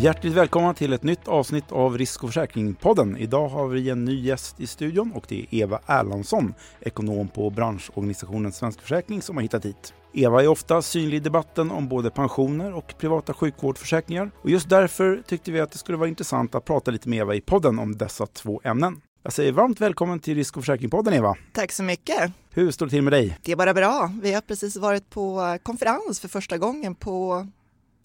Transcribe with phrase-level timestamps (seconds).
[0.00, 3.16] Hjärtligt välkomna till ett nytt avsnitt av Risk och försäkring-podden.
[3.16, 7.50] Idag har vi en ny gäst i studion och det är Eva Erlandsson, ekonom på
[7.50, 9.94] branschorganisationen Svensk Försäkring som har hittat hit.
[10.12, 15.22] Eva är ofta synlig i debatten om både pensioner och privata sjukvårdsförsäkringar och just därför
[15.26, 17.96] tyckte vi att det skulle vara intressant att prata lite med Eva i podden om
[17.96, 19.00] dessa två ämnen.
[19.22, 21.36] Jag säger varmt välkommen till Risk och försäkring-podden Eva.
[21.52, 22.32] Tack så mycket.
[22.50, 23.38] Hur står det till med dig?
[23.42, 24.12] Det är bara bra.
[24.22, 27.46] Vi har precis varit på konferens för första gången på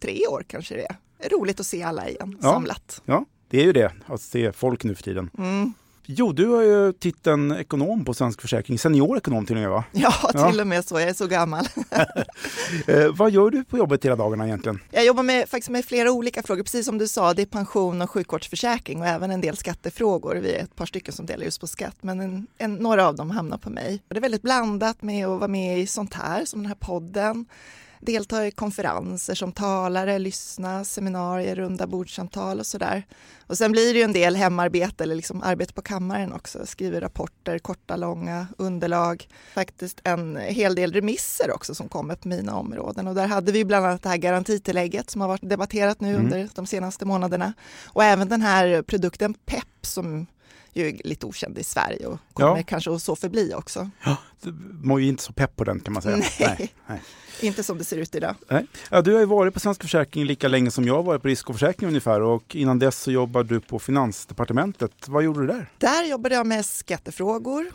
[0.02, 0.96] tre år kanske det är.
[1.32, 2.52] Roligt att se alla igen Ja.
[2.52, 3.02] samlat.
[3.06, 5.30] Ja, det är ju det, att se folk nu för tiden.
[5.38, 5.74] Mm.
[6.06, 9.84] Jo, du har ju titeln ekonom på Svensk Försäkring, seniorekonom till och med va?
[9.92, 10.50] Ja, Ja.
[10.52, 11.00] till och med så.
[11.00, 11.66] Jag är så gammal.
[12.88, 14.80] Eh, vad gör du på jobbet hela dagarna egentligen?
[14.92, 16.64] Jag jobbar med, faktiskt med flera olika frågor.
[16.64, 20.36] Precis som du sa, det är pension och sjukvårdsförsäkring och även en del skattefrågor.
[20.36, 23.16] Vi är ett par stycken som delar just på skatt, men en, en, några av
[23.16, 24.02] dem hamnar på mig.
[24.08, 26.76] Och det är väldigt blandat med att vara med i sånt här, som den här
[26.80, 27.46] podden.
[28.06, 33.04] Delta i konferenser som talare, lyssna, seminarier, runda bordssamtal och sådär.
[33.48, 36.66] Och sen blir det ju en del hemarbete eller liksom arbete på kammaren också.
[36.66, 39.28] Skriver rapporter, korta, långa underlag.
[39.54, 43.08] Faktiskt en hel del remisser också som kommer på mina områden.
[43.08, 46.24] Och där hade vi bland annat det här garantitillägget som har varit debatterat nu Mm.
[46.26, 47.54] under de senaste månaderna.
[47.86, 50.26] Och även den här produkten PEP som
[50.74, 52.64] ju är lite okänd i Sverige och kommer Ja.
[52.64, 53.90] kanske att så förbli också.
[54.42, 54.52] Du
[54.84, 56.18] mår ju inte så pepp på den kan man säga.
[56.40, 56.74] Nej.
[56.88, 57.02] nej.
[57.42, 58.36] Inte som det ser ut idag.
[58.50, 58.66] Nej.
[58.92, 61.28] Ja, du har ju varit på Svensk Försäkring lika länge som jag har varit på
[61.28, 65.08] Risk och Försäkring ungefär och innan dess så jobbade du på Finansdepartementet.
[65.08, 65.70] Vad gjorde du där?
[65.78, 67.66] Där jobbade jag med skattefrågor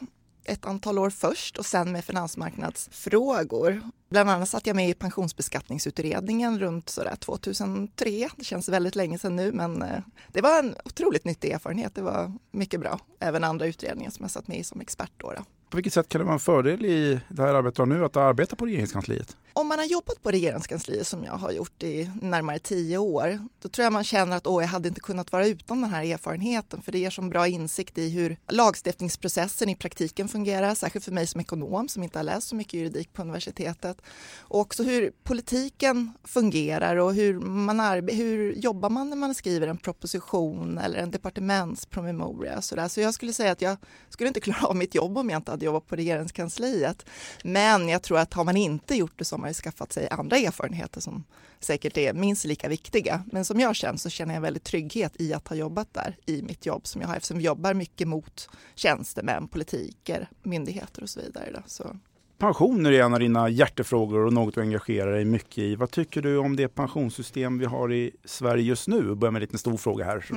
[0.48, 3.82] ett antal år först och sen med finansmarknadsfrågor.
[4.10, 8.28] Bland annat satt jag med i pensionsbeskattningsutredningen runt sådär 2003.
[8.36, 11.94] Det känns väldigt länge sedan nu men eh, det var en otroligt nyttig erfarenhet.
[11.94, 13.00] Det var mycket bra.
[13.20, 15.32] Även andra utredningar som jag satt med i som expert då.
[15.32, 15.44] då.
[15.70, 18.56] På vilket sätt kan det vara en fördel i det här arbetet nu att arbeta
[18.56, 19.36] på regeringskansliet?
[19.68, 23.68] Om man har jobbat på regeringskansliet som jag har gjort i närmare tio år, då
[23.68, 26.82] tror jag man känner att åh, jag hade inte kunnat vara utan den här erfarenheten,
[26.82, 31.26] för det ger som bra insikt i hur lagstiftningsprocessen i praktiken fungerar, särskilt för mig
[31.26, 34.02] som ekonom som inte har läst så mycket juridik på universitetet,
[34.38, 39.68] och också hur politiken fungerar och hur man arbe- hur jobbar man när man skriver
[39.68, 42.62] en proposition eller en departementspromemoria.
[42.62, 42.88] Så, där.
[42.88, 43.76] så jag skulle säga att jag
[44.08, 47.06] skulle inte klara av mitt jobb om jag inte hade jobbat på regeringskansliet.
[47.44, 50.36] Men jag tror att har man inte gjort det så har man skaffat sig andra
[50.36, 51.24] erfarenheter som
[51.60, 53.22] säkert är minst lika viktiga.
[53.32, 56.42] Men som jag känner så känner jag väldigt trygghet i att ha jobbat där i
[56.42, 61.20] mitt jobb som jag har eftersom vi jobbar mycket mot tjänstemän, politiker, myndigheter och så
[61.20, 61.50] vidare.
[61.54, 61.62] Då.
[61.66, 61.96] Så.
[62.38, 65.76] Pensioner är en av dina hjärtefrågor och något du engagerar dig mycket i.
[65.76, 69.14] Vad tycker du om det pensionssystem vi har i Sverige just nu?
[69.14, 70.36] Börja med en liten stor fråga här kan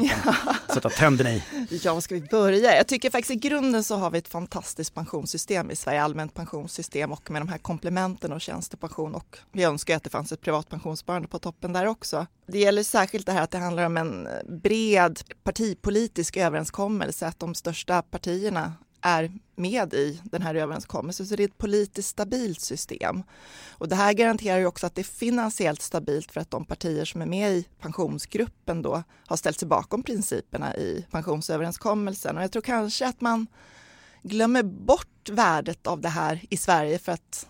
[0.74, 1.44] sätta tänderna i.
[1.84, 2.76] Ja, var ska vi börja?
[2.76, 7.12] Jag tycker faktiskt i grunden så har vi ett fantastiskt pensionssystem i Sverige, allmänt pensionssystem
[7.12, 10.70] och med de här komplementen och tjänstepension och vi önskar att det fanns ett privat
[10.70, 12.28] pensionssparande på toppen där också.
[12.48, 14.28] Det gäller särskilt det här att det handlar om en
[14.64, 21.28] bred partipolitisk överenskommelse, att de största partierna är med i den här överenskommelsen.
[21.28, 23.24] Så det är ett politiskt stabilt system.
[23.70, 27.06] Och det här garanterar ju också att det är finansiellt stabilt för att de partier
[27.06, 32.38] som är med i pensionsgruppen då har ställt sig bakom principerna i pensionsöverenskommelsen.
[32.38, 33.48] Och jag tror kanske att man
[34.24, 37.48] glömmer bort värdet av det här i Sverige för att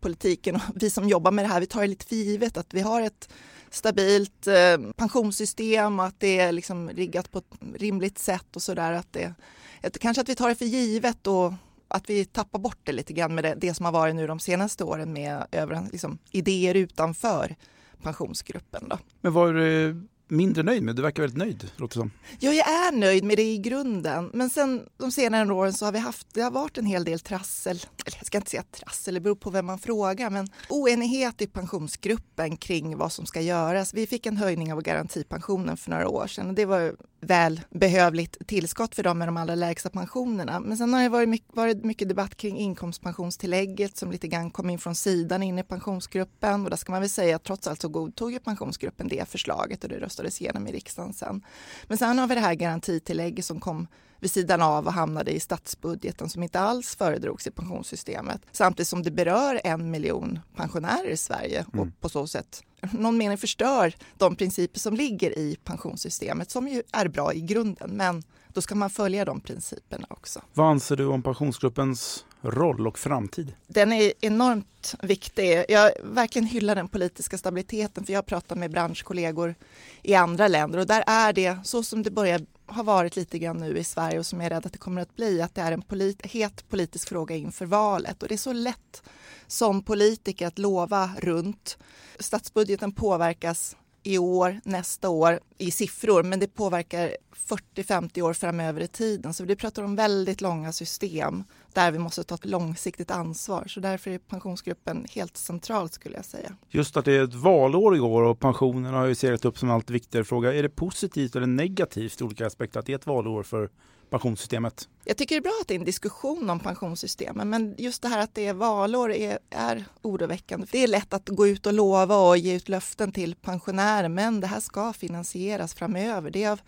[0.00, 2.74] politiken och vi som jobbar med det här, vi tar det lite för givet att
[2.74, 3.28] vi har ett
[3.70, 8.92] stabilt eh, pensionssystem och att det är liksom riggat på ett rimligt sätt och sådär.
[8.92, 9.34] Att det,
[9.82, 11.52] att, kanske att vi tar det för givet och
[11.88, 14.40] att vi tappar bort det lite grann med det, det som har varit nu de
[14.40, 17.56] senaste åren med över, liksom, idéer utanför
[18.02, 18.88] pensionsgruppen.
[18.88, 18.98] Då.
[19.20, 20.96] Men var du mindre nöjd med?
[20.96, 22.10] Du verkar väldigt nöjd, låter som.
[22.38, 25.92] Ja, jag är nöjd med det i grunden, men sen de senare åren så har
[25.92, 29.14] vi haft, det har varit en hel del trassel, eller jag ska inte säga trassel,
[29.14, 33.94] det beror på vem man frågar, men oenighet i pensionsgruppen kring vad som ska göras.
[33.94, 38.46] Vi fick en höjning av garantipensionen för några år sedan och det var väl behövligt
[38.46, 40.60] tillskott för dem med de allra lägsta pensionerna.
[40.60, 44.70] Men sen har det varit mycket, varit mycket debatt kring inkomstpensionstillägget som lite grann kom
[44.70, 47.80] in från sidan in i pensionsgruppen och där ska man väl säga att trots allt
[47.80, 51.44] så godtog ju pensionsgruppen det förslaget och det röstades igenom i riksdagen sen.
[51.88, 53.86] Men sen har vi det här garantitillägget som kom
[54.20, 58.40] vid sidan av och hamnade i statsbudgeten som inte alls föredrogs i pensionssystemet.
[58.52, 61.92] Samtidigt som det berör en miljon pensionärer i Sverige och Mm.
[62.00, 62.62] på så sätt
[62.92, 67.90] någon mening förstör de principer som ligger i pensionssystemet som ju är bra i grunden.
[67.90, 70.42] Men då ska man följa de principerna också.
[70.54, 73.54] Vad anser du om pensionsgruppens roll och framtid?
[73.66, 75.64] Den är enormt viktig.
[75.68, 79.54] Jag verkligen hyllar den politiska stabiliteten för jag pratar med branschkollegor
[80.02, 82.40] i andra länder och där är det så som det börjar
[82.70, 85.02] har varit lite grann nu i Sverige och som jag är rädd att det kommer
[85.02, 88.38] att bli, att det är en polit het politisk fråga inför valet och det är
[88.38, 89.02] så lätt
[89.46, 91.78] som politiker att lova runt.
[92.18, 97.16] Statsbudgeten påverkas i år, nästa år i siffror, men det påverkar
[97.48, 99.34] 40-50 år framöver i tiden.
[99.34, 101.44] Så vi pratar om väldigt långa system
[101.74, 103.64] där vi måste ta ett långsiktigt ansvar.
[103.68, 106.56] Så därför är pensionsgruppen helt centralt skulle jag säga.
[106.68, 109.74] Just att det är ett valår igår och pensionerna har ju seglat upp som en
[109.74, 110.54] allt viktigare fråga.
[110.54, 113.70] Är det positivt eller negativt i olika aspekter att det är ett valår för
[114.10, 114.88] pensionssystemet?
[115.04, 118.08] Jag tycker det är bra att det är en diskussion om pensionssystemen men just det
[118.08, 120.66] här att det är valår är, är oroväckande.
[120.70, 124.40] Det är lätt att gå ut och lova och ge ut löften till pensionärer men
[124.40, 126.30] det här ska finansieras framöver.
[126.30, 126.60] Det är av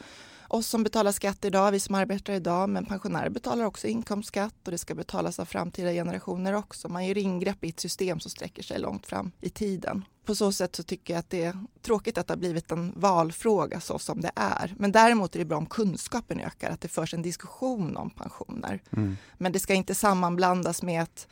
[0.55, 4.71] oss som betalar skatt idag, vi som arbetar idag, men pensionärer betalar också inkomstskatt och
[4.71, 6.89] det ska betalas av framtida generationer också.
[6.89, 10.05] Man gör ingrepp i ett system som sträcker sig långt fram i tiden.
[10.25, 12.93] På så sätt så tycker jag att det är tråkigt att det har blivit en
[12.97, 14.75] valfråga så som det är.
[14.79, 18.83] Men däremot är det bra om kunskapen ökar, att det förs en diskussion om pensioner.
[18.91, 19.17] Mm.
[19.39, 21.29] Men det ska inte sammanblandas med att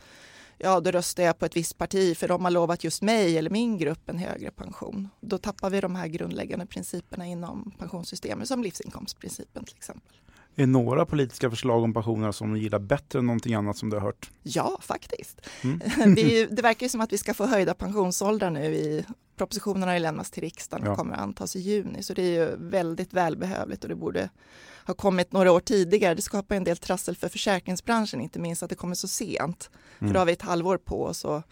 [0.63, 3.51] ja då röstar jag på ett visst parti för de har lovat just mig eller
[3.51, 5.09] min grupp en högre pension.
[5.21, 10.17] Då tappar vi de här grundläggande principerna inom pensionssystemet som livsinkomstprincipen till exempel.
[10.61, 13.97] Är några politiska förslag om pensioner som du gillar bättre än någonting annat som du
[13.97, 14.31] har hört?
[14.43, 15.41] Ja, faktiskt.
[15.65, 15.81] Mm.
[16.15, 19.05] det, det, verkar som att vi ska få höjda pensionsåldrar nu i
[19.37, 20.97] propositionen har ju lämnats till riksdagen och ja.
[20.97, 24.31] kommer att antas i juni, så det är ju väldigt välbehövligt och det borde
[24.87, 26.15] ha kommit några år tidigare.
[26.15, 29.71] Det skapar en del trassel för försäkringsbranschen, inte minst att det kommer så sent.
[29.99, 30.09] Mm.
[30.09, 31.47] För då har vi ett halvår på oss att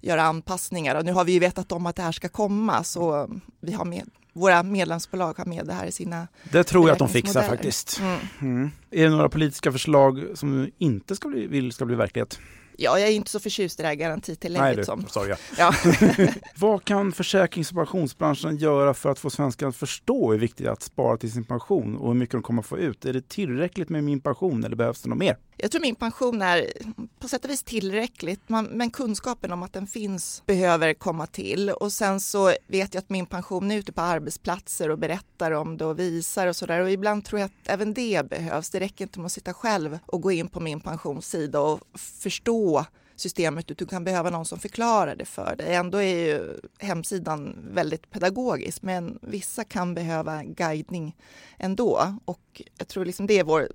[0.00, 3.30] göra anpassningar och nu har vi ju vetat om att det här ska komma så
[3.60, 6.98] vi har med, våra medlemsbolag har med det här i sina Det tror jag att
[6.98, 8.00] de fixar faktiskt.
[8.00, 8.18] Mm.
[8.40, 8.70] Mm.
[8.90, 12.40] Är det några politiska förslag som du inte ska bli, vill ska bli verklighet?
[12.82, 14.62] Ja, jag är inte så förtjust i det här garantitillägget.
[14.62, 15.06] Nej, du, som.
[15.08, 15.34] Sorry.
[15.58, 15.74] Ja.
[16.56, 20.68] Vad kan försäkrings och pensionsbranschen göra för att få svenskar att förstå hur viktigt det
[20.68, 23.04] är att spara till sin pension och hur mycket de kommer att få ut?
[23.04, 25.36] Är det tillräckligt med min pension eller behövs det något mer?
[25.62, 26.72] Jag tror min pension är
[27.18, 31.70] på sätt och vis tillräckligt, men kunskapen om att den finns behöver komma till.
[31.70, 35.76] Och sen så vet jag att min pension är ute på arbetsplatser och berättar om
[35.76, 36.80] det och visar och sådär.
[36.80, 38.70] Och ibland tror jag att även det behövs.
[38.70, 42.84] Det räcker inte med att sitta själv och gå in på min pensionssida och förstå
[43.16, 45.74] systemet du kan behöva någon som förklarar det för dig.
[45.74, 51.16] Ändå är ju hemsidan väldigt pedagogisk men vissa kan behöva guidning
[51.58, 53.68] ändå och jag tror liksom det är vår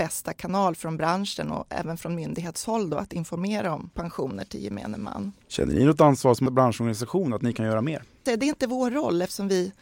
[0.00, 4.98] bästa kanal från branschen och även från myndighetshåll då att informera om pensioner till gemene
[4.98, 5.32] man.
[5.48, 8.02] Känner ni något ansvar som branschorganisation att ni kan göra mer?
[8.22, 9.72] Det är inte vår roll eftersom vi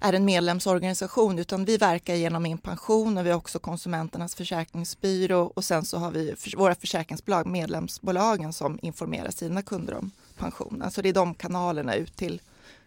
[0.00, 5.52] är en medlemsorganisation utan vi verkar genom Min pension och vi har också Konsumenternas försäkringsbyrå
[5.54, 10.90] och sen så har vi våra försäkringsbolag, medlemsbolagen som informerar sina kunder om pensionen.
[10.90, 12.40] Så det är de kanalerna ut till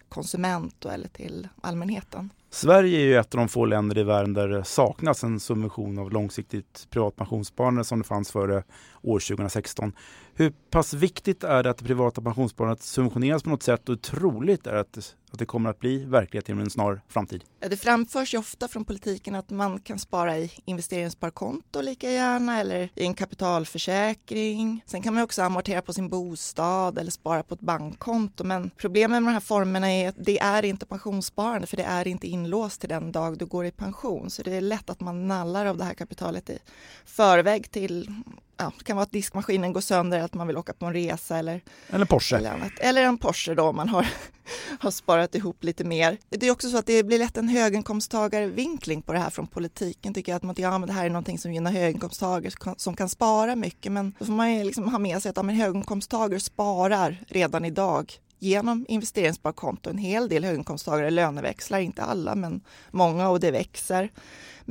[0.08, 2.30] konsument eller till allmänheten.
[2.50, 5.98] Sverige är ju ett av de få länder i världen där det saknas en subvention
[5.98, 8.62] av långsiktigt privat pensionssparande som det fanns före
[9.02, 9.92] år 2016.
[10.38, 13.96] Hur pass viktigt är det att det privata pensionssparandet subventioneras på något sätt och hur
[13.96, 17.44] troligt är det att att det kommer att bli verklighet inom en snar framtid?
[17.58, 22.88] Det framförs ju ofta från politiken att man kan spara i investeringssparkonto lika gärna eller
[22.94, 24.84] i en kapitalförsäkring.
[24.86, 28.44] Sen kan man också amortera på sin bostad eller spara på ett bankkonto.
[28.44, 32.08] Men problemet med de här formerna är att det är inte pensionssparande för det är
[32.08, 34.30] inte inlåst till den dag du går i pension.
[34.30, 36.58] Så det är lätt att man nallar av det här kapitalet i
[37.04, 38.22] förväg till
[38.58, 41.38] ja, det kan vara att diskmaskinen går sönder, att man vill åka på en resa
[41.38, 41.60] eller,
[41.90, 42.36] eller Porsche.
[42.36, 42.72] Eller, annat.
[42.80, 44.06] eller en Porsche då om man har,
[44.80, 46.18] har sparat ihop lite mer.
[46.28, 50.14] Det är också så att det blir lätt en höginkomsttagarvinkling på det här från politiken.
[50.14, 53.56] Tycker att man, ja, men det här är någonting som gynnar höginkomsttagare som kan spara
[53.56, 53.92] mycket.
[53.92, 57.64] Men då får man ju liksom ha med sig att ja, men höginkomsttagare sparar redan
[57.64, 59.90] idag genom investeringssparkonto.
[59.90, 62.60] En hel del höginkomsttagare löneväxlar, inte alla men
[62.90, 64.10] många och det växer.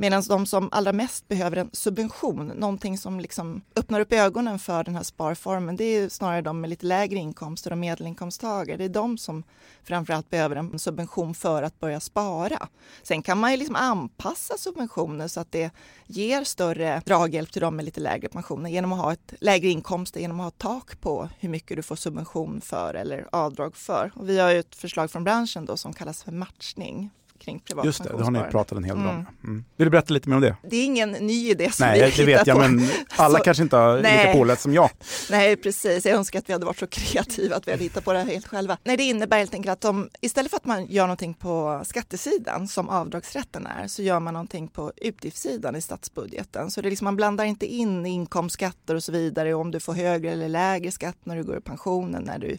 [0.00, 4.84] Medan de som allra mest behöver en subvention, någonting som liksom öppnar upp ögonen för
[4.84, 8.76] den här sparformen, det är snarare de med lite lägre inkomster och medelinkomsttagare.
[8.76, 9.42] Det är de som
[9.84, 12.68] framförallt behöver en subvention för att börja spara.
[13.02, 15.70] Sen kan man ju liksom anpassa subventioner så att det
[16.06, 20.20] ger större draghjälp till de med lite lägre pensioner genom att ha ett lägre inkomster,
[20.20, 24.12] genom att ha ett tak på hur mycket du får subvention för eller avdrag för.
[24.14, 27.84] Och vi har ju ett förslag från branschen då som kallas för matchning kring privat
[27.84, 29.10] Just det, det har ni pratat en hel del om.
[29.10, 29.26] Mm.
[29.44, 29.64] mm.
[29.76, 30.56] Vill du berätta lite mer om det?
[30.62, 32.68] Det är ingen ny idé som Nej, vi det vet jag, på.
[32.68, 34.18] men alla så, kanske inte har nej.
[34.18, 34.90] lika påläst som jag.
[35.30, 36.06] Nej, precis.
[36.06, 38.26] Jag önskar att vi hade varit så kreativa att vi hade hittat på det här
[38.26, 38.78] helt själva.
[38.84, 42.68] Nej, det innebär helt enkelt att de, istället för att man gör någonting på skattesidan
[42.68, 46.70] som avdragsrätten är, så gör man någonting på utgiftssidan i statsbudgeten.
[46.70, 49.92] Så det är liksom, man blandar inte in inkomstskatter och så vidare, om du får
[49.92, 52.58] högre eller lägre skatt när du går i pensionen, när du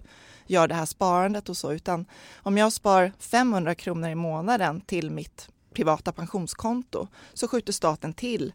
[0.49, 5.11] gör det här sparandet och så, utan om jag spar 500 kronor i månaden till
[5.11, 8.53] mitt privata pensionskonto så skjuter staten till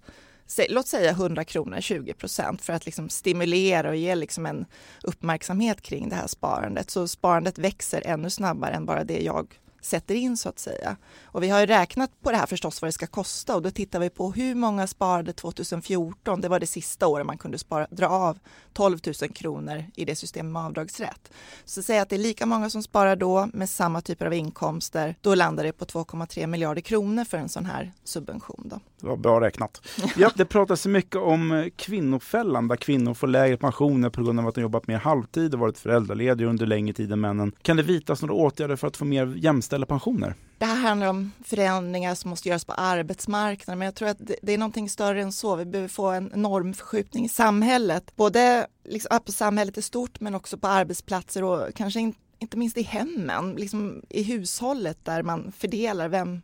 [0.69, 4.67] låt säga 100 kronor, 20 procent för att liksom stimulera och ge liksom en
[5.03, 6.91] uppmärksamhet kring det här sparandet.
[6.91, 10.97] Så sparandet växer ännu snabbare än bara det jag sätter in så att säga.
[11.25, 13.71] Och vi har ju räknat på det här förstås vad det ska kosta och då
[13.71, 16.41] tittar vi på hur många sparade 2014.
[16.41, 18.39] Det var det sista året man kunde spara, dra av
[18.73, 21.33] 12 000 kronor i det systemet med avdragsrätt.
[21.65, 25.17] Så säg att det är lika många som sparar då med samma typer av inkomster.
[25.21, 28.63] Då landar det på 2,3 miljarder kronor för en sån här subvention.
[28.65, 28.81] Då.
[29.01, 29.81] Det var bra räknat.
[30.17, 34.49] Ja, det pratas mycket om eh, kvinnofällan där kvinnor får lägre pensioner på grund av
[34.49, 37.53] att de jobbat mer halvtid och varit föräldralediga under längre tid än männen.
[37.63, 39.27] Kan det vidtas några åtgärder för att få mer
[39.75, 40.35] jämställda pensioner?
[40.59, 44.53] Det här handlar om förändringar som måste göras på arbetsmarknaden, men jag tror att det
[44.53, 45.57] är någonting större än så.
[45.57, 50.59] Vi behöver få en normförskjutning i samhället, både liksom på samhället i stort, men också
[50.59, 52.01] på arbetsplatser och kanske
[52.39, 56.43] inte minst i hemmen, liksom i hushållet där man fördelar vem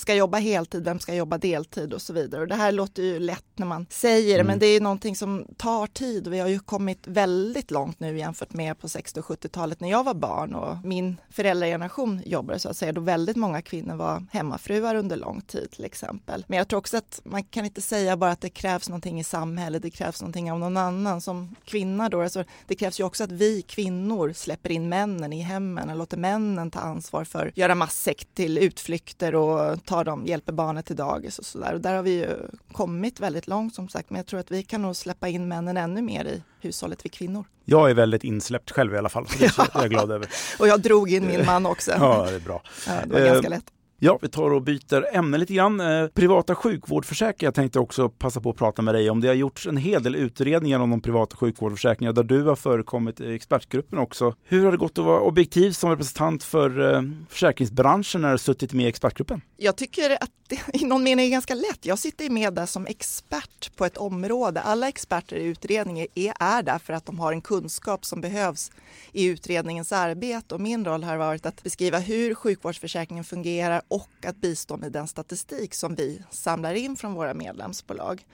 [0.00, 2.40] ska jobba heltid, vem ska jobba deltid och så vidare.
[2.40, 4.46] Och det här låter ju lätt när man säger det, mm.
[4.46, 8.18] men det är någonting som tar tid och vi har ju kommit väldigt långt nu
[8.18, 12.68] jämfört med på 60 och 70-talet när jag var barn och min föräldrageneration jobbade så
[12.68, 16.44] att säga, då väldigt många kvinnor var hemmafruar under lång tid till exempel.
[16.48, 19.24] Men jag tror också att man kan inte säga bara att det krävs någonting i
[19.24, 21.20] samhället, det krävs någonting av någon annan.
[21.20, 25.40] Som kvinna då, alltså, det krävs ju också att vi kvinnor släpper in männen i
[25.40, 30.26] hemmen och låter männen ta ansvar för att göra matsäck till utflykter och tar dem,
[30.26, 31.74] hjälper barnet till dagis och sådär.
[31.74, 32.36] Och där har vi ju
[32.72, 35.76] kommit väldigt långt som sagt, men jag tror att vi kan nog släppa in männen
[35.76, 37.44] ännu mer i hushållet, vi kvinnor.
[37.64, 40.28] Jag är väldigt insläppt själv i alla fall, så det är jag glad över.
[40.58, 41.90] och jag drog in min man också.
[41.90, 42.62] ja, det är bra.
[42.86, 43.64] Ja, det var ganska lätt.
[44.02, 45.80] Ja, vi tar och byter ämne lite grann.
[45.80, 49.20] Eh, privata sjukvårdsförsäkringar jag tänkte också passa på att prata med dig om.
[49.20, 53.20] Det har gjorts en hel del utredningar om de privata sjukvårdsförsäkringarna där du har förekommit
[53.20, 54.34] i expertgruppen också.
[54.44, 58.72] Hur har det gått att vara objektiv som representant för eh, försäkringsbranschen när du suttit
[58.72, 59.40] med i expertgruppen?
[59.56, 61.86] Jag tycker att det i någon mening är ganska lätt.
[61.86, 64.60] Jag sitter med där som expert på ett område.
[64.60, 68.70] Alla experter i utredningen är, är där för att de har en kunskap som behövs
[69.12, 74.36] i utredningens arbete och min roll har varit att beskriva hur sjukvårdsförsäkringen fungerar och att
[74.36, 78.26] bistå med den statistik som vi samlar in från våra medlemsbolag.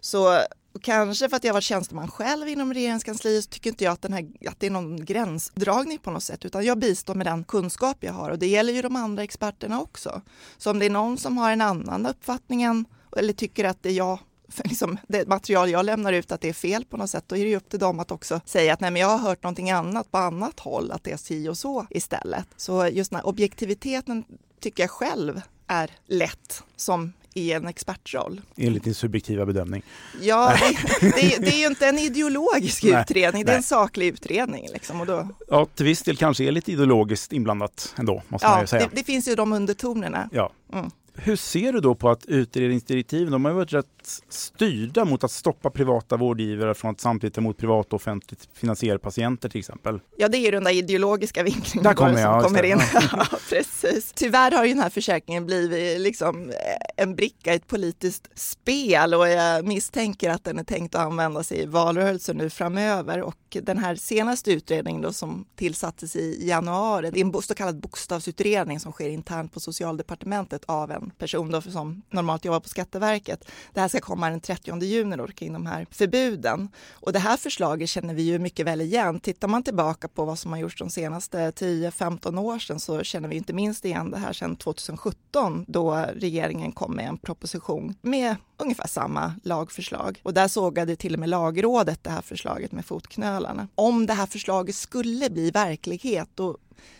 [0.00, 0.38] Så
[0.82, 4.12] kanske för att jag var tjänsteman själv inom regeringskansliet så tycker inte jag att, den
[4.12, 7.96] här, att det är någon gränsdragning på något sätt utan jag bistår med den kunskap
[8.00, 10.22] jag har och det gäller ju de andra experterna också.
[10.58, 12.84] Så om det är någon som har en annan uppfattning än,
[13.16, 14.18] eller tycker att det är jag
[14.64, 17.44] liksom, det material jag lämnar ut att det är fel på något sätt, då är
[17.44, 20.10] det upp till dem att också säga att nej, men jag har hört någonting annat
[20.10, 22.46] på annat håll, att det är si och så istället.
[22.56, 24.24] Så just den här objektiviteten
[24.60, 28.40] tycker jag själv är lätt som i en expertroll.
[28.56, 29.82] Enligt din subjektiva bedömning?
[30.20, 30.54] Ja,
[31.00, 33.56] det, det, det, är ju inte en ideologisk nej, utredning, det är nej.
[33.56, 34.68] en saklig utredning.
[34.72, 35.28] Liksom, och då...
[35.48, 38.88] Ja, till viss del kanske är lite ideologiskt inblandat ändå, måste ja, man ju säga.
[38.88, 40.28] Det, det finns ju de undertonerna.
[40.32, 40.52] Ja.
[40.72, 40.90] Mm.
[41.22, 43.86] Hur ser du då på att utredningsdirektiven, de har varit rätt
[44.28, 48.98] styrda mot att stoppa privata vårdgivare från att samtidigt ta emot privat och offentligt finansierade
[48.98, 50.00] patienter till exempel?
[50.16, 52.80] Ja, det är den där ideologiska vinklingen där kommer jag, som kommer in.
[53.12, 54.12] ja, precis.
[54.12, 56.52] Tyvärr har ju den här försäkringen blivit liksom
[56.96, 61.52] en bricka i ett politiskt spel och jag misstänker att den är tänkt att användas
[61.52, 67.20] i valrörelsen nu framöver och den här senaste utredningen då som tillsattes i januari, det
[67.20, 72.02] är en så kallad bokstavsutredning som sker internt på socialdepartementet av en person då som
[72.10, 73.50] normalt jobbar på Skatteverket.
[73.72, 76.68] Det här ska komma den 30 juni då kring de här förbuden.
[76.90, 79.20] Och det här förslaget känner vi ju mycket väl igen.
[79.20, 83.28] Tittar man tillbaka på vad som har gjorts de senaste 10-15 år sedan så känner
[83.28, 88.36] vi inte minst igen det här sedan 2017 då regeringen kom med en proposition med
[88.56, 90.20] ungefär samma lagförslag.
[90.22, 93.68] Och där sågade till och med lagrådet det här förslaget med fotknölarna.
[93.74, 96.56] Om det här förslaget skulle bli verklighet då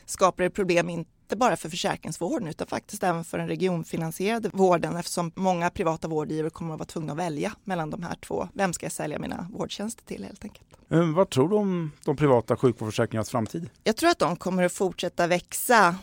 [0.06, 4.96] skapar det problem inte inte bara för försäkringsvården utan faktiskt även för den regionfinansierade vården
[4.96, 8.48] eftersom många privata vårdgivare kommer att vara tvungna att välja mellan de här två.
[8.54, 10.66] Vem ska jag sälja mina vårdtjänster till helt enkelt?
[11.14, 13.70] Vad tror du om de privata sjukvårdsförsäkringarnas framtid?
[13.84, 15.94] Jag tror att de kommer att fortsätta växa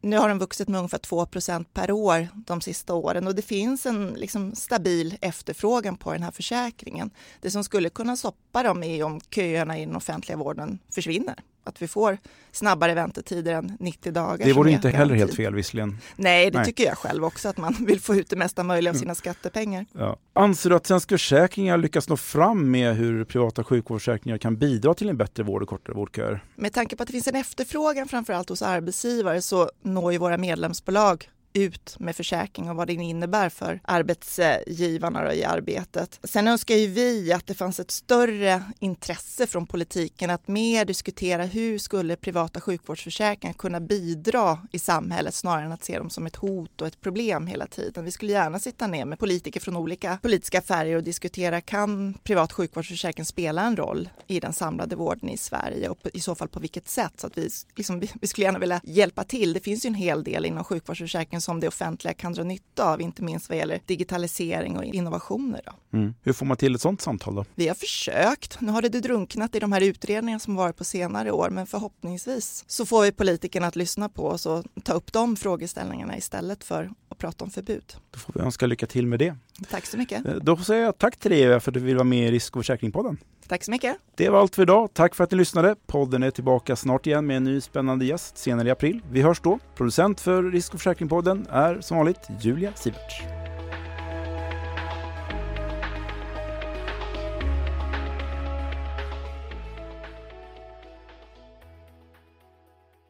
[0.00, 3.86] nu har de vuxit med ungefär 2% per år de sista åren och det finns
[3.86, 7.10] en liksom stabil efterfrågan på den här försäkringen.
[7.40, 11.82] Det som skulle kunna stoppa dem är om köerna i den offentliga vården försvinner att
[11.82, 12.18] vi får
[12.52, 14.46] snabbare väntetider än 90 dagar.
[14.46, 15.98] Det vore inte heller helt fel visserligen.
[16.16, 16.66] Nej, det Nej.
[16.66, 19.00] tycker jag själv också, att man vill få ut det mesta möjliga av mm.
[19.00, 19.86] sina skattepengar.
[19.92, 20.16] Ja.
[20.32, 25.08] Anser du att Svenska Försäkringar lyckas nå fram med hur privata sjukvårdsförsäkringar kan bidra till
[25.08, 26.44] en bättre vård och kortare vårdköer?
[26.54, 30.38] Med tanke på att det finns en efterfrågan framförallt hos arbetsgivare så når ju våra
[30.38, 36.20] medlemsbolag ut med försäkring och vad det innebär för arbetsgivarna i arbetet.
[36.24, 41.44] Sen önskar ju vi att det fanns ett större intresse från politiken att mer diskutera
[41.44, 46.36] hur skulle privata sjukvårdsförsäkringar kunna bidra i samhället snarare än att se dem som ett
[46.36, 48.04] hot och ett problem hela tiden.
[48.04, 52.52] Vi skulle gärna sitta ner med politiker från olika politiska färger och diskutera kan privat
[52.52, 56.60] sjukvårdsförsäkring spela en roll i den samlade vården i Sverige och i så fall på
[56.60, 59.52] vilket sätt så att vi, liksom, vi skulle gärna vilja hjälpa till.
[59.52, 63.00] Det finns ju en hel del inom sjukvårdsförsäkringen som det offentliga kan dra nytta av,
[63.00, 65.60] inte minst vad gäller digitalisering och innovationer.
[65.92, 66.14] Mm.
[66.22, 67.44] Hur får man till ett sådant samtal då?
[67.54, 68.60] Vi har försökt.
[68.60, 72.64] Nu har det drunknat i de här utredningarna som varit på senare år, men förhoppningsvis
[72.66, 76.90] så får vi politikerna att lyssna på oss och ta upp de frågeställningarna istället för
[77.08, 77.96] att prata om förbud.
[78.10, 79.36] Då får vi önska lycka till med det.
[79.70, 80.26] Tack så mycket.
[80.26, 82.56] Eh, då säger jag tack till dig för att du vill vara med i Risk
[82.56, 83.18] och försäkringspodden.
[83.48, 83.96] Tack så mycket.
[84.14, 84.90] Det var allt för idag.
[84.92, 85.74] Tack för att ni lyssnade.
[85.86, 89.00] Podden är tillbaka snart igen med en ny spännande gäst senare i april.
[89.10, 89.58] Vi hörs då.
[89.74, 93.45] Producent för Risk och försäkringspodden är som vanligt Julia Siverts.